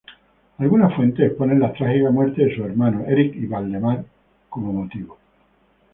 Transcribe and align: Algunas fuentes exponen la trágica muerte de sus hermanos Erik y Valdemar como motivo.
Algunas 0.57 0.95
fuentes 0.95 1.27
exponen 1.27 1.59
la 1.59 1.71
trágica 1.73 2.09
muerte 2.09 2.43
de 2.43 2.55
sus 2.55 2.65
hermanos 2.65 3.07
Erik 3.07 3.35
y 3.35 3.45
Valdemar 3.45 4.03
como 4.49 4.73
motivo. 4.73 5.15